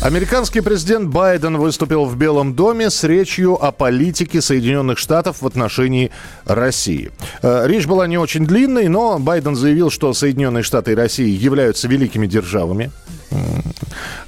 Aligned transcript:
Американский 0.00 0.60
президент 0.60 1.08
Байден 1.08 1.56
выступил 1.56 2.04
в 2.04 2.16
Белом 2.16 2.54
доме 2.54 2.88
с 2.88 3.02
речью 3.02 3.62
о 3.62 3.72
политике 3.72 4.40
Соединенных 4.40 4.96
Штатов 4.96 5.42
в 5.42 5.46
отношении 5.46 6.12
России. 6.44 7.10
Э, 7.42 7.66
Речь 7.66 7.86
была 7.86 8.06
не 8.06 8.16
очень 8.16 8.46
длинной, 8.46 8.86
но 8.86 9.18
Байден 9.18 9.56
заявил, 9.56 9.90
что 9.90 10.14
Соединенные 10.14 10.62
Штаты 10.62 10.92
и 10.92 10.94
Россия 10.94 11.26
являются 11.26 11.88
великими 11.88 12.28
державами, 12.28 12.92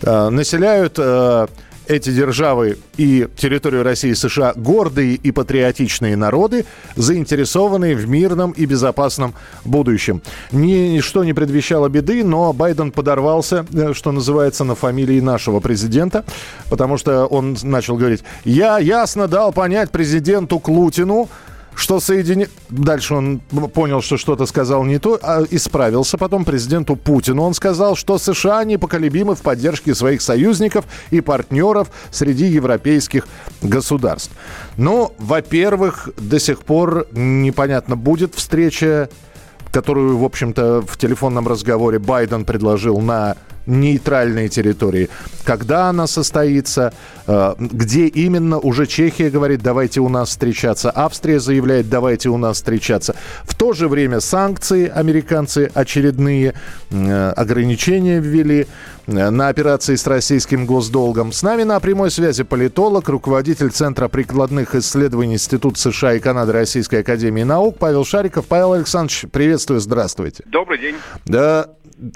э, 0.03 0.29
населяют 0.29 0.95
э, 0.99 1.47
эти 1.91 2.11
державы 2.13 2.79
и 2.97 3.27
территорию 3.37 3.83
России 3.83 4.11
и 4.11 4.15
США 4.15 4.53
гордые 4.55 5.15
и 5.15 5.33
патриотичные 5.33 6.17
народы, 6.17 6.65
заинтересованные 6.95 7.97
в 7.97 8.09
мирном 8.09 8.53
и 8.53 8.65
безопасном 8.65 9.35
будущем. 9.65 10.23
Ни- 10.53 10.91
Ничто 11.01 11.25
не 11.25 11.33
предвещало 11.33 11.89
беды, 11.89 12.23
но 12.23 12.53
Байден 12.53 12.93
подорвался, 12.93 13.67
э, 13.73 13.93
что 13.93 14.13
называется, 14.13 14.63
на 14.65 14.75
фамилии 14.77 15.21
нашего 15.21 15.59
президента, 15.61 16.25
потому 16.69 16.97
что 16.97 17.27
он 17.27 17.57
начал 17.63 17.97
говорить, 17.97 18.23
я 18.45 18.79
ясно 18.79 19.27
дал 19.27 19.53
понять 19.53 19.91
президенту 19.91 20.61
Клутину, 20.61 21.29
что 21.75 22.01
соедини... 22.01 22.49
Дальше 22.69 23.15
он 23.15 23.41
понял, 23.75 24.03
что 24.03 24.17
что-то 24.17 24.47
сказал 24.47 24.85
не 24.85 24.99
то, 24.99 25.19
а 25.23 25.45
исправился 25.51 26.19
потом 26.19 26.45
президенту 26.45 26.97
Путину. 26.97 27.43
Он 27.43 27.55
сказал, 27.55 27.97
что 27.97 28.19
США 28.19 28.65
непоколебимы 28.65 29.35
в 29.35 29.43
поддержке 29.43 29.95
своих 29.95 30.23
союзников 30.23 30.85
и 31.11 31.21
партнеров 31.21 31.91
среди 32.11 32.47
европейских 32.47 33.27
государств. 33.63 34.33
Ну, 34.77 35.13
во-первых, 35.19 36.11
до 36.17 36.39
сих 36.39 36.63
пор 36.63 37.07
непонятно, 37.13 37.97
будет 37.97 38.35
встреча 38.35 39.09
которую, 39.73 40.19
в 40.19 40.25
общем-то, 40.25 40.83
в 40.83 40.97
телефонном 40.97 41.47
разговоре 41.47 42.01
Байден 42.01 42.45
предложил 42.45 42.99
на 43.01 43.37
нейтральной 43.71 44.49
территории. 44.49 45.09
Когда 45.45 45.89
она 45.89 46.07
состоится, 46.07 46.93
э, 47.27 47.55
где 47.59 48.07
именно, 48.07 48.59
уже 48.59 48.87
Чехия 48.87 49.31
говорит, 49.31 49.63
давайте 49.63 50.01
у 50.01 50.09
нас 50.09 50.31
встречаться, 50.31 50.91
Австрия 50.95 51.41
заявляет, 51.41 51.89
давайте 51.89 52.29
у 52.29 52.37
нас 52.37 52.57
встречаться. 52.57 53.15
В 53.45 53.55
то 53.55 53.73
же 53.73 53.89
время 53.89 54.21
санкции 54.21 54.89
американцы 54.89 55.71
очередные, 55.73 56.55
э, 56.91 57.33
ограничения 57.37 58.21
ввели 58.21 58.67
э, 59.07 59.31
на 59.31 59.49
операции 59.49 59.95
с 59.95 60.07
российским 60.07 60.67
госдолгом. 60.67 61.33
С 61.33 61.43
нами 61.43 61.63
на 61.63 61.81
прямой 61.81 62.11
связи 62.11 62.43
политолог, 62.43 63.09
руководитель 63.09 63.71
Центра 63.71 64.09
прикладных 64.09 64.75
исследований 64.75 65.35
Института 65.35 65.79
США 65.81 66.15
и 66.15 66.21
Канады 66.21 66.53
Российской 66.53 67.01
Академии 67.01 67.45
Наук 67.45 67.79
Павел 67.79 68.05
Шариков. 68.05 68.47
Павел 68.47 68.75
Александрович, 68.75 69.27
приветствую, 69.33 69.81
здравствуйте. 69.81 70.45
Добрый 70.47 70.79
день. 70.79 70.97
Да, 71.25 71.69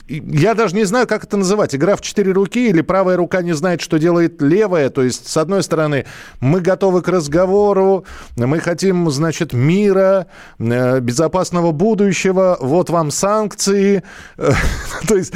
я 0.09 0.55
даже 0.55 0.75
не 0.75 0.85
знаю, 0.85 1.07
как 1.07 1.25
это 1.25 1.37
называть. 1.37 1.75
Игра 1.75 1.97
в 1.97 2.01
четыре 2.01 2.33
руки 2.33 2.69
или 2.69 2.81
правая 2.81 3.17
рука 3.17 3.43
не 3.43 3.53
знает, 3.55 3.81
что 3.81 3.99
делает 3.99 4.41
левая. 4.41 4.91
То 4.91 5.03
есть, 5.03 5.29
с 5.29 5.37
одной 5.37 5.63
стороны, 5.63 6.07
мы 6.41 6.61
готовы 6.61 7.03
к 7.03 7.09
разговору, 7.09 8.05
мы 8.37 8.61
хотим, 8.61 9.11
значит, 9.11 9.53
мира, 9.53 10.27
э, 10.59 11.01
безопасного 11.01 11.73
будущего, 11.73 12.57
вот 12.61 12.91
вам 12.91 13.11
санкции. 13.11 14.03
То 15.09 15.17
есть, 15.17 15.33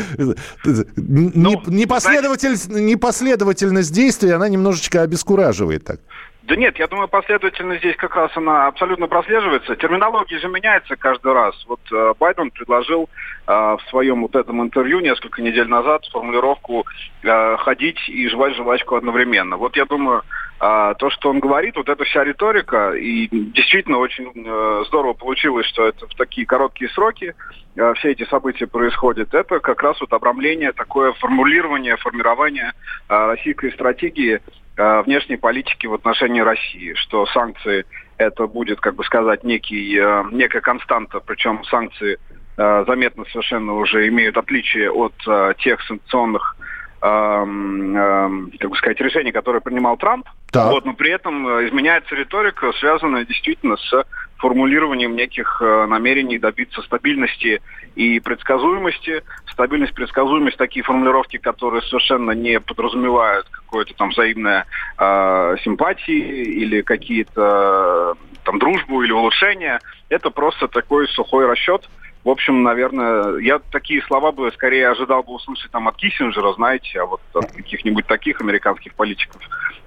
Ну, 0.96 1.62
непоследователь- 1.66 2.80
непоследовательность 2.80 3.92
действий, 3.92 4.30
она 4.30 4.48
немножечко 4.48 5.02
обескураживает 5.02 5.84
так. 5.84 6.00
Да 6.48 6.56
нет, 6.56 6.78
я 6.78 6.86
думаю, 6.86 7.08
последовательность 7.08 7.80
здесь 7.80 7.96
как 7.96 8.16
раз 8.16 8.34
она 8.34 8.68
абсолютно 8.68 9.06
прослеживается. 9.06 9.76
Терминология 9.76 10.38
же 10.38 10.48
меняется 10.48 10.96
каждый 10.96 11.34
раз. 11.34 11.54
Вот 11.68 11.80
э, 11.92 12.14
Байден 12.18 12.50
предложил 12.50 13.10
э, 13.46 13.52
в 13.52 13.80
своем 13.90 14.22
вот 14.22 14.34
этом 14.34 14.62
интервью 14.62 15.00
несколько 15.00 15.42
недель 15.42 15.68
назад 15.68 16.06
формулировку 16.10 16.86
э, 17.22 17.56
«ходить 17.58 17.98
и 18.08 18.26
жевать 18.28 18.56
жвачку 18.56 18.96
одновременно». 18.96 19.58
Вот 19.58 19.76
я 19.76 19.84
думаю, 19.84 20.22
э, 20.58 20.94
то, 20.98 21.10
что 21.10 21.28
он 21.28 21.40
говорит, 21.40 21.76
вот 21.76 21.90
эта 21.90 22.02
вся 22.04 22.24
риторика, 22.24 22.92
и 22.92 23.28
действительно 23.28 23.98
очень 23.98 24.32
э, 24.34 24.84
здорово 24.86 25.12
получилось, 25.12 25.66
что 25.66 25.86
это 25.86 26.06
в 26.06 26.14
такие 26.14 26.46
короткие 26.46 26.88
сроки 26.92 27.34
э, 27.76 27.92
все 27.96 28.12
эти 28.12 28.24
события 28.24 28.66
происходят. 28.66 29.34
Это 29.34 29.60
как 29.60 29.82
раз 29.82 30.00
вот 30.00 30.14
обрамление, 30.14 30.72
такое 30.72 31.12
формулирование, 31.12 31.98
формирование 31.98 32.72
э, 33.10 33.26
российской 33.26 33.70
стратегии 33.70 34.40
э, 34.78 35.02
внешней 35.02 35.36
политики 35.36 35.86
в 35.86 35.94
отношении 35.94 36.40
России, 36.40 36.94
что 36.94 37.26
санкции 37.26 37.84
это 38.18 38.46
будет, 38.46 38.80
как 38.80 38.96
бы 38.96 39.04
сказать, 39.04 39.44
некий, 39.44 39.96
э, 39.96 40.24
некая 40.32 40.60
константа, 40.60 41.20
причем 41.20 41.64
санкции 41.64 42.18
э, 42.56 42.84
заметно 42.86 43.24
совершенно 43.30 43.74
уже 43.74 44.08
имеют 44.08 44.36
отличие 44.36 44.90
от 44.90 45.14
э, 45.26 45.54
тех 45.58 45.80
санкционных 45.82 46.56
эм, 47.00 47.96
эм, 47.96 48.52
как 48.58 48.70
бы 48.70 48.76
сказать, 48.76 49.00
решений, 49.00 49.30
которые 49.30 49.62
принимал 49.62 49.96
Трамп. 49.96 50.26
Так. 50.50 50.72
Вот, 50.72 50.84
но 50.84 50.94
при 50.94 51.12
этом 51.12 51.46
изменяется 51.68 52.16
риторика, 52.16 52.72
связанная 52.72 53.24
действительно 53.24 53.76
с 53.76 54.04
формулированием 54.38 55.14
неких 55.14 55.60
намерений 55.60 56.38
добиться 56.38 56.82
стабильности 56.82 57.60
и 57.98 58.20
предсказуемости. 58.20 59.24
Стабильность, 59.50 59.92
предсказуемость, 59.92 60.56
такие 60.56 60.84
формулировки, 60.84 61.36
которые 61.36 61.82
совершенно 61.82 62.30
не 62.30 62.60
подразумевают 62.60 63.48
какое-то 63.48 63.92
там 63.94 64.10
взаимное 64.10 64.66
э, 64.96 65.56
симпатии 65.64 66.16
или 66.62 66.82
какие-то 66.82 68.14
э, 68.16 68.34
там 68.44 68.60
дружбу 68.60 69.02
или 69.02 69.10
улучшения. 69.10 69.80
Это 70.10 70.30
просто 70.30 70.68
такой 70.68 71.08
сухой 71.08 71.46
расчет. 71.46 71.88
В 72.28 72.30
общем, 72.30 72.62
наверное, 72.62 73.38
я 73.38 73.58
такие 73.72 74.02
слова 74.02 74.32
бы 74.32 74.52
скорее 74.52 74.90
ожидал 74.90 75.22
бы 75.22 75.32
услышать 75.32 75.70
там 75.70 75.88
от 75.88 75.96
Киссинджера, 75.96 76.52
знаете, 76.52 77.00
а 77.00 77.06
вот 77.06 77.22
от 77.32 77.50
каких-нибудь 77.52 78.06
таких 78.06 78.42
американских 78.42 78.92
политиков. 78.92 79.40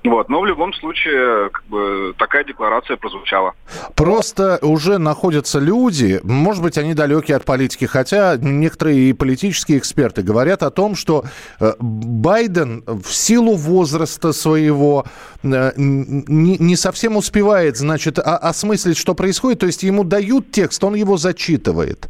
Вот. 0.03 0.27
Но 0.29 0.39
в 0.39 0.47
любом 0.47 0.73
случае, 0.73 1.51
как 1.51 1.63
бы, 1.65 2.15
такая 2.17 2.43
декларация 2.43 2.97
прозвучала. 2.97 3.53
Просто 3.95 4.57
уже 4.63 4.97
находятся 4.97 5.59
люди, 5.59 6.19
может 6.23 6.63
быть, 6.63 6.79
они 6.79 6.95
далекие 6.95 7.37
от 7.37 7.45
политики, 7.45 7.85
хотя 7.85 8.35
некоторые 8.37 9.11
и 9.11 9.13
политические 9.13 9.77
эксперты 9.77 10.23
говорят 10.23 10.63
о 10.63 10.71
том, 10.71 10.95
что 10.95 11.25
э, 11.59 11.73
Байден 11.79 12.83
в 12.87 13.13
силу 13.13 13.55
возраста 13.55 14.33
своего 14.33 15.05
э, 15.43 15.73
не, 15.75 16.75
совсем 16.75 17.17
успевает, 17.17 17.77
значит, 17.77 18.17
о- 18.17 18.37
осмыслить, 18.37 18.97
что 18.97 19.13
происходит. 19.13 19.59
То 19.59 19.67
есть 19.67 19.83
ему 19.83 20.03
дают 20.03 20.51
текст, 20.51 20.83
он 20.83 20.95
его 20.95 21.17
зачитывает. 21.17 22.09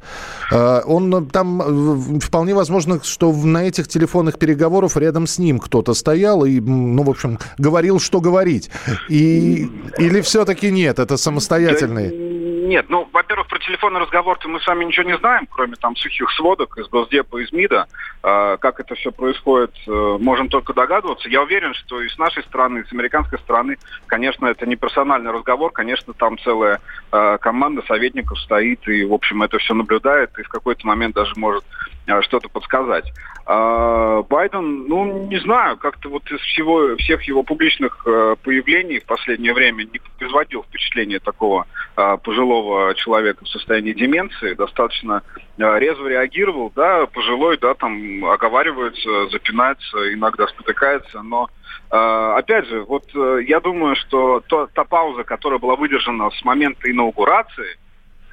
Э, 0.51 0.81
Он 0.85 1.27
там 1.27 1.61
э, 1.61 2.19
вполне 2.19 2.53
возможно, 2.53 2.99
что 3.03 3.31
на 3.31 3.67
этих 3.67 3.87
телефонных 3.87 4.37
переговорах 4.37 4.97
рядом 4.97 5.27
с 5.27 5.39
ним 5.39 5.59
кто-то 5.59 5.93
стоял 5.93 6.45
и, 6.45 6.59
ну, 6.59 7.03
в 7.03 7.09
общем, 7.09 7.39
говорил, 7.57 7.99
что 7.99 8.21
говорить. 8.21 8.69
И, 9.09 9.69
или 9.97 10.21
все-таки 10.21 10.71
нет, 10.71 10.99
это 10.99 11.17
самостоятельные? 11.17 12.09
Да, 12.09 12.41
нет, 12.71 12.85
ну, 12.89 13.05
про 13.05 13.23
телефонный 13.61 14.01
разговор-то 14.01 14.47
мы 14.47 14.59
с 14.59 14.67
вами 14.67 14.85
ничего 14.85 15.09
не 15.09 15.17
знаем, 15.17 15.47
кроме 15.49 15.75
там 15.75 15.95
сухих 15.95 16.29
сводок 16.31 16.77
из 16.77 16.87
Госдепа, 16.87 17.37
из 17.41 17.51
МИДа. 17.51 17.87
А, 18.23 18.57
как 18.57 18.79
это 18.79 18.95
все 18.95 19.11
происходит, 19.11 19.71
э, 19.87 20.17
можем 20.19 20.49
только 20.49 20.73
догадываться. 20.73 21.29
Я 21.29 21.41
уверен, 21.41 21.73
что 21.73 22.01
и 22.01 22.09
с 22.09 22.17
нашей 22.17 22.43
стороны, 22.43 22.79
и 22.79 22.83
с 22.83 22.93
американской 22.93 23.39
стороны, 23.39 23.77
конечно, 24.05 24.45
это 24.45 24.65
не 24.65 24.75
персональный 24.75 25.31
разговор, 25.31 25.71
конечно, 25.71 26.13
там 26.13 26.37
целая 26.39 26.79
э, 27.11 27.37
команда 27.39 27.81
советников 27.87 28.39
стоит 28.39 28.87
и, 28.87 29.05
в 29.05 29.13
общем, 29.13 29.41
это 29.43 29.57
все 29.57 29.73
наблюдает 29.73 30.37
и 30.37 30.43
в 30.43 30.49
какой-то 30.49 30.85
момент 30.85 31.15
даже 31.15 31.33
может 31.35 31.63
э, 32.07 32.21
что-то 32.21 32.49
подсказать. 32.49 33.11
А, 33.45 34.21
Байден, 34.23 34.87
ну, 34.87 35.27
не 35.27 35.39
знаю, 35.39 35.77
как-то 35.77 36.09
вот 36.09 36.29
из 36.31 36.39
всего, 36.41 36.95
всех 36.97 37.23
его 37.23 37.43
публичных 37.43 38.03
э, 38.05 38.35
появлений 38.43 38.99
в 38.99 39.05
последнее 39.05 39.53
время 39.53 39.83
не 39.83 39.99
производил 40.17 40.63
впечатление 40.63 41.19
такого 41.19 41.63
э, 41.63 41.80
пожилого 41.95 42.93
человека 42.95 43.45
в 43.45 43.49
состоянии 43.49 43.93
деменции, 43.93 44.53
достаточно 44.53 45.23
э, 45.57 45.79
резво 45.79 46.07
реагировал, 46.07 46.71
да, 46.75 47.05
пожилой, 47.05 47.57
да, 47.57 47.73
там 47.73 48.25
оговаривается, 48.25 49.29
запинается, 49.29 50.13
иногда 50.13 50.47
спотыкается, 50.47 51.21
но 51.21 51.49
э, 51.91 52.33
опять 52.37 52.67
же, 52.67 52.83
вот 52.83 53.03
э, 53.13 53.39
я 53.47 53.59
думаю, 53.59 53.95
что 53.95 54.41
то, 54.47 54.67
та 54.73 54.83
пауза, 54.83 55.23
которая 55.23 55.59
была 55.59 55.75
выдержана 55.75 56.29
с 56.31 56.43
момента 56.43 56.89
инаугурации, 56.89 57.77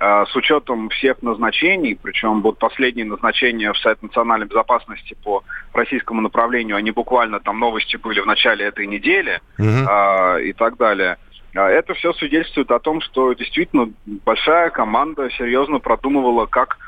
с 0.00 0.36
учетом 0.36 0.90
всех 0.90 1.22
назначений, 1.22 1.98
причем 2.00 2.40
вот 2.40 2.60
последние 2.60 3.04
назначения 3.04 3.72
в 3.72 3.78
Совет 3.78 4.00
национальной 4.00 4.46
безопасности 4.46 5.16
по 5.24 5.42
российскому 5.72 6.20
направлению, 6.20 6.76
они 6.76 6.92
буквально 6.92 7.40
там 7.40 7.58
новости 7.58 7.96
были 7.96 8.20
в 8.20 8.26
начале 8.26 8.66
этой 8.66 8.86
недели 8.86 9.40
Мгм. 9.58 9.86
а, 9.88 10.36
и 10.38 10.52
так 10.52 10.76
далее. 10.76 11.18
Это 11.54 11.94
все 11.94 12.12
свидетельствует 12.12 12.70
о 12.70 12.78
том, 12.78 13.00
что 13.00 13.32
действительно 13.32 13.90
большая 14.06 14.70
команда 14.70 15.30
серьезно 15.30 15.78
продумывала, 15.78 16.46
как 16.46 16.78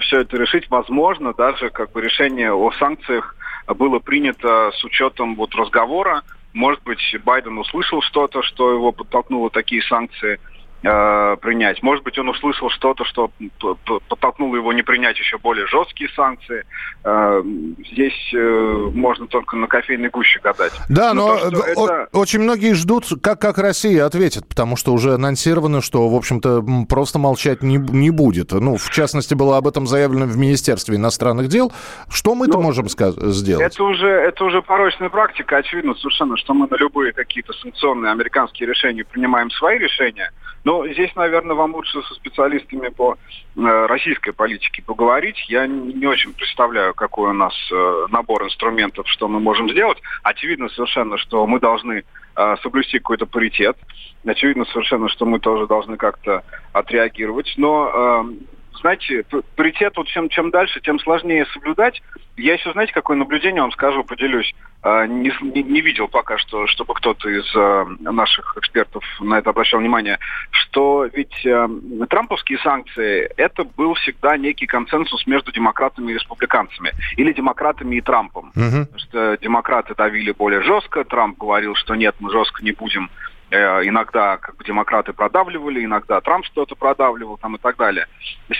все 0.00 0.20
это 0.20 0.36
решить. 0.36 0.70
Возможно, 0.70 1.32
даже 1.32 1.70
как 1.70 1.92
бы 1.92 2.00
решение 2.00 2.52
о 2.52 2.70
санкциях 2.72 3.34
было 3.66 3.98
принято 3.98 4.70
с 4.72 4.84
учетом 4.84 5.34
вот 5.36 5.54
разговора. 5.54 6.22
Может 6.52 6.82
быть, 6.82 7.00
Байден 7.24 7.58
услышал 7.58 8.02
что-то, 8.02 8.42
что 8.42 8.72
его 8.72 8.92
подтолкнуло 8.92 9.50
такие 9.50 9.82
санкции 9.82 10.40
э, 10.82 11.36
принять. 11.40 11.82
Может 11.82 12.04
быть, 12.04 12.18
он 12.18 12.28
услышал 12.28 12.70
что-то, 12.70 13.04
что 13.04 13.30
подтолкнуло 14.08 14.56
его 14.56 14.72
не 14.72 14.82
принять 14.82 15.18
еще 15.18 15.38
более 15.38 15.66
жесткие 15.66 16.10
санкции. 16.10 16.64
Э, 17.04 17.42
здесь 17.92 18.34
э, 18.34 18.90
можно 18.94 19.26
только 19.26 19.56
на 19.56 19.66
кофейной 19.66 20.10
гуще 20.10 20.40
гадать. 20.40 20.72
Да, 20.88 21.14
но, 21.14 21.38
но 21.44 21.50
то, 21.50 21.66
это... 21.66 22.08
очень 22.12 22.40
многие 22.40 22.74
ждут, 22.74 23.06
как, 23.22 23.40
как 23.40 23.58
Россия 23.58 24.06
ответит, 24.06 24.46
потому 24.46 24.76
что 24.76 24.92
уже 24.92 25.14
анонсировано, 25.14 25.82
что, 25.82 26.08
в 26.08 26.14
общем-то, 26.14 26.64
просто 26.88 27.18
молчать 27.18 27.62
не, 27.62 27.76
не 27.76 28.10
будет. 28.10 28.52
Ну, 28.52 28.76
в 28.76 28.90
частности, 28.90 29.34
было 29.34 29.56
об 29.56 29.66
этом 29.66 29.86
заявлено 29.86 30.26
в 30.26 30.36
Министерстве 30.36 30.96
иностранных 30.96 31.48
дел. 31.48 31.72
Что 32.08 32.34
мы-то 32.34 32.58
ну, 32.58 32.62
можем 32.62 32.88
сделать? 32.88 33.74
Это 33.74 33.84
уже, 33.84 34.08
это 34.08 34.44
уже 34.44 34.62
порочная 34.62 35.08
практика. 35.08 35.58
Очевидно 35.58 35.94
совершенно, 35.94 36.36
что 36.36 36.54
мы 36.54 36.66
на 36.68 36.76
любые 36.76 37.12
какие-то 37.12 37.52
санкционные 37.54 38.12
американские 38.12 38.68
решения 38.68 39.04
принимаем 39.04 39.50
свои 39.50 39.78
решения. 39.78 40.30
Но 40.64 40.69
здесь, 40.86 41.14
наверное, 41.16 41.56
вам 41.56 41.74
лучше 41.74 42.02
со 42.02 42.14
специалистами 42.14 42.88
по 42.88 43.14
э, 43.14 43.86
российской 43.86 44.32
политике 44.32 44.82
поговорить. 44.82 45.44
Я 45.48 45.66
не 45.66 46.06
очень 46.06 46.32
представляю, 46.32 46.94
какой 46.94 47.30
у 47.30 47.32
нас 47.32 47.54
э, 47.72 48.06
набор 48.10 48.44
инструментов, 48.44 49.08
что 49.08 49.28
мы 49.28 49.40
можем 49.40 49.70
сделать. 49.70 49.98
Очевидно 50.22 50.68
совершенно, 50.68 51.18
что 51.18 51.46
мы 51.46 51.60
должны 51.60 52.04
э, 52.36 52.56
соблюсти 52.62 52.98
какой-то 52.98 53.26
паритет. 53.26 53.76
Очевидно 54.24 54.64
совершенно, 54.66 55.08
что 55.08 55.24
мы 55.26 55.40
тоже 55.40 55.66
должны 55.66 55.96
как-то 55.96 56.44
отреагировать. 56.72 57.54
Но 57.56 58.26
знаете, 58.80 59.24
паритет 59.56 59.96
вот 59.96 60.06
чем, 60.08 60.28
чем 60.28 60.50
дальше, 60.50 60.80
тем 60.80 60.98
сложнее 60.98 61.46
соблюдать. 61.52 62.02
Я 62.36 62.54
еще, 62.54 62.72
знаете, 62.72 62.92
какое 62.92 63.16
наблюдение 63.16 63.62
вам 63.62 63.72
скажу, 63.72 64.04
поделюсь. 64.04 64.54
А, 64.82 65.06
не, 65.06 65.32
не, 65.42 65.62
не 65.62 65.80
видел 65.80 66.08
пока 66.08 66.38
что, 66.38 66.66
чтобы 66.66 66.94
кто-то 66.94 67.28
из 67.28 67.44
а, 67.54 67.84
наших 68.00 68.56
экспертов 68.56 69.04
на 69.20 69.38
это 69.38 69.50
обращал 69.50 69.80
внимание, 69.80 70.18
что 70.50 71.06
ведь 71.12 71.46
а, 71.46 71.68
трамповские 72.08 72.58
санкции 72.58 73.30
это 73.36 73.64
был 73.64 73.94
всегда 73.94 74.36
некий 74.38 74.66
консенсус 74.66 75.26
между 75.26 75.52
демократами 75.52 76.12
и 76.12 76.14
республиканцами. 76.14 76.92
Или 77.16 77.32
демократами 77.32 77.96
и 77.96 78.00
Трампом. 78.00 78.52
Uh-huh. 78.56 78.86
Потому 78.86 78.98
что 78.98 79.38
демократы 79.38 79.94
давили 79.94 80.32
более 80.32 80.62
жестко, 80.62 81.04
Трамп 81.04 81.38
говорил, 81.38 81.74
что 81.74 81.94
нет, 81.94 82.14
мы 82.20 82.30
жестко 82.30 82.64
не 82.64 82.72
будем 82.72 83.10
иногда 83.50 84.36
как 84.36 84.56
бы 84.56 84.64
демократы 84.64 85.12
продавливали, 85.12 85.84
иногда 85.84 86.20
Трамп 86.20 86.44
что-то 86.46 86.76
продавливал 86.76 87.36
там 87.36 87.56
и 87.56 87.58
так 87.58 87.76
далее. 87.76 88.06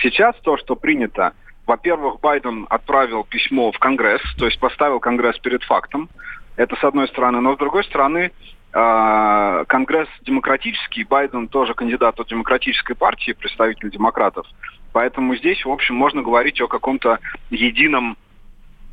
Сейчас 0.01 0.35
то, 0.41 0.57
что 0.57 0.75
принято, 0.75 1.33
во-первых, 1.65 2.19
Байден 2.19 2.67
отправил 2.69 3.23
письмо 3.23 3.71
в 3.71 3.79
Конгресс, 3.79 4.21
то 4.37 4.45
есть 4.45 4.59
поставил 4.59 4.99
Конгресс 4.99 5.37
перед 5.39 5.63
фактом. 5.63 6.09
Это 6.57 6.75
с 6.75 6.83
одной 6.83 7.07
стороны. 7.07 7.39
Но 7.39 7.55
с 7.55 7.57
другой 7.57 7.83
стороны, 7.85 8.31
э, 8.73 9.63
Конгресс 9.67 10.09
демократический, 10.23 11.03
Байден 11.05 11.47
тоже 11.47 11.73
кандидат 11.73 12.19
от 12.19 12.27
демократической 12.27 12.93
партии, 12.93 13.31
представитель 13.31 13.89
демократов. 13.89 14.45
Поэтому 14.91 15.35
здесь, 15.37 15.63
в 15.63 15.69
общем, 15.69 15.95
можно 15.95 16.21
говорить 16.21 16.59
о 16.59 16.67
каком-то 16.67 17.19
едином 17.49 18.17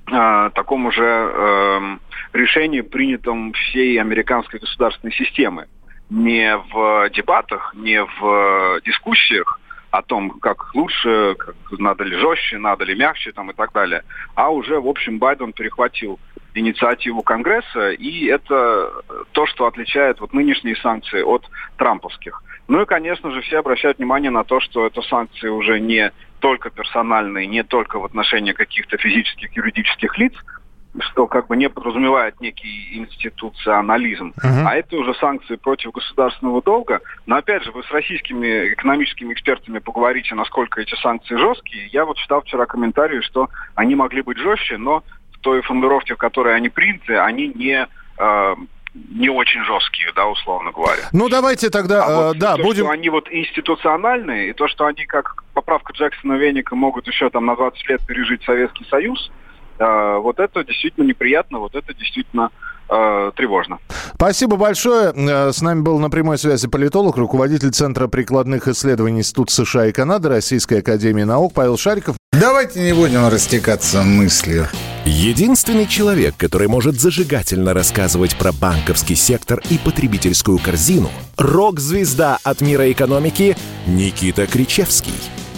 э, 0.06 0.50
таком 0.54 0.86
уже 0.86 1.04
э, 1.04 1.96
решении, 2.34 2.82
принятом 2.82 3.52
всей 3.52 4.00
американской 4.00 4.60
государственной 4.60 5.12
системы 5.12 5.66
не 6.10 6.56
в 6.56 7.10
дебатах, 7.10 7.74
не 7.74 8.02
в 8.02 8.80
дискуссиях 8.84 9.60
о 9.90 10.02
том, 10.02 10.30
как 10.40 10.74
лучше, 10.74 11.34
как 11.38 11.54
надо 11.78 12.04
ли 12.04 12.16
жестче, 12.16 12.58
надо 12.58 12.84
ли 12.84 12.94
мягче 12.94 13.32
там, 13.32 13.50
и 13.50 13.54
так 13.54 13.72
далее, 13.72 14.02
а 14.34 14.50
уже, 14.50 14.80
в 14.80 14.86
общем, 14.86 15.18
Байден 15.18 15.52
перехватил 15.52 16.18
инициативу 16.54 17.22
Конгресса, 17.22 17.90
и 17.90 18.26
это 18.26 18.92
то, 19.32 19.46
что 19.46 19.66
отличает 19.66 20.20
вот 20.20 20.32
нынешние 20.32 20.76
санкции 20.76 21.22
от 21.22 21.48
трамповских. 21.76 22.42
Ну 22.68 22.82
и, 22.82 22.86
конечно 22.86 23.30
же, 23.30 23.40
все 23.40 23.58
обращают 23.58 23.98
внимание 23.98 24.30
на 24.30 24.44
то, 24.44 24.60
что 24.60 24.86
это 24.86 25.00
санкции 25.02 25.48
уже 25.48 25.80
не 25.80 26.12
только 26.40 26.70
персональные, 26.70 27.46
не 27.46 27.62
только 27.62 27.98
в 27.98 28.04
отношении 28.04 28.52
каких-то 28.52 28.98
физических, 28.98 29.56
юридических 29.56 30.18
лиц, 30.18 30.34
что 31.00 31.26
как 31.26 31.46
бы 31.46 31.56
не 31.56 31.68
подразумевает 31.68 32.40
некий 32.40 32.96
институционализм, 32.98 34.32
uh-huh. 34.36 34.64
а 34.66 34.76
это 34.76 34.96
уже 34.96 35.14
санкции 35.14 35.56
против 35.56 35.92
государственного 35.92 36.62
долга. 36.62 37.00
Но 37.26 37.36
опять 37.36 37.64
же, 37.64 37.72
вы 37.72 37.82
с 37.82 37.90
российскими 37.90 38.72
экономическими 38.72 39.32
экспертами 39.32 39.78
поговорите, 39.78 40.34
насколько 40.34 40.80
эти 40.80 40.94
санкции 40.96 41.36
жесткие. 41.36 41.88
Я 41.88 42.04
вот 42.04 42.16
читал 42.16 42.42
вчера 42.42 42.66
комментарии, 42.66 43.20
что 43.20 43.48
они 43.74 43.94
могли 43.94 44.22
быть 44.22 44.38
жестче, 44.38 44.76
но 44.78 45.02
в 45.32 45.38
той 45.38 45.62
формулировке, 45.62 46.14
в 46.14 46.18
которой 46.18 46.56
они 46.56 46.68
приняты, 46.68 47.16
они 47.18 47.48
не 47.48 47.86
э, 48.18 48.54
не 49.10 49.28
очень 49.28 49.62
жесткие, 49.64 50.12
да, 50.14 50.26
условно 50.26 50.72
говоря. 50.72 51.02
Ну, 51.12 51.28
давайте 51.28 51.70
тогда, 51.70 52.04
а 52.04 52.16
вот 52.16 52.36
э, 52.36 52.38
да, 52.38 52.56
то, 52.56 52.62
будем... 52.62 52.84
что 52.84 52.92
они 52.92 53.08
вот 53.10 53.30
институциональные, 53.30 54.50
и 54.50 54.52
то, 54.52 54.68
что 54.68 54.86
они, 54.86 55.04
как 55.04 55.44
поправка 55.54 55.92
Джексона 55.92 56.34
Веника, 56.34 56.74
могут 56.74 57.06
еще 57.06 57.30
там 57.30 57.46
на 57.46 57.56
20 57.56 57.88
лет 57.88 58.06
пережить 58.06 58.42
Советский 58.44 58.86
Союз, 58.90 59.30
вот 59.78 60.38
это 60.38 60.64
действительно 60.64 61.04
неприятно, 61.04 61.58
вот 61.58 61.74
это 61.74 61.94
действительно 61.94 62.50
э, 62.88 63.30
тревожно. 63.36 63.78
Спасибо 64.14 64.56
большое. 64.56 65.12
Э, 65.14 65.52
с 65.52 65.60
нами 65.62 65.80
был 65.80 65.98
на 65.98 66.10
прямой 66.10 66.38
связи 66.38 66.68
политолог, 66.68 67.16
руководитель 67.16 67.70
Центра 67.70 68.08
прикладных 68.08 68.68
исследований 68.68 69.20
Института 69.20 69.52
США 69.52 69.86
и 69.86 69.92
Канады 69.92 70.28
Российской 70.28 70.80
Академии 70.80 71.22
Наук 71.22 71.54
Павел 71.54 71.76
Шариков. 71.76 72.16
Давайте 72.32 72.80
не 72.80 72.92
будем 72.92 73.26
растекаться 73.28 74.02
мыслью. 74.02 74.66
Единственный 75.04 75.86
человек, 75.86 76.34
который 76.36 76.68
может 76.68 77.00
зажигательно 77.00 77.72
рассказывать 77.72 78.36
про 78.36 78.52
банковский 78.52 79.14
сектор 79.14 79.60
и 79.70 79.78
потребительскую 79.78 80.58
корзину– 80.58 81.08
рок-звезда 81.38 82.38
от 82.44 82.60
мира 82.60 82.90
экономики 82.92 83.56
Никита 83.86 84.46
Кричевский– 84.46 85.14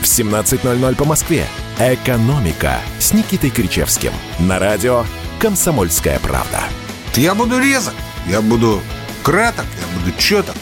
в 0.00 0.04
17.00 0.04 0.94
по 0.96 1.04
Москве. 1.04 1.46
«Экономика» 1.78 2.80
с 2.98 3.12
Никитой 3.12 3.50
Кричевским. 3.50 4.12
На 4.38 4.58
радио 4.58 5.04
«Комсомольская 5.38 6.18
правда». 6.20 6.60
Я 7.14 7.34
буду 7.34 7.58
резок, 7.58 7.94
я 8.26 8.40
буду 8.40 8.82
краток, 9.22 9.66
я 9.80 9.98
буду 9.98 10.16
четок. 10.18 10.56